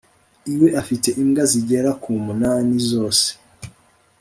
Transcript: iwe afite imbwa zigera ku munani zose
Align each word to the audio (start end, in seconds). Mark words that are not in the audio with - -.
iwe 0.53 0.67
afite 0.81 1.09
imbwa 1.21 1.43
zigera 1.51 1.91
ku 2.01 2.09
munani 2.25 2.77
zose 2.91 3.27